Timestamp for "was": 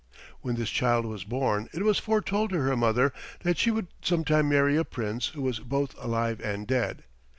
1.05-1.23, 1.83-1.99, 5.43-5.59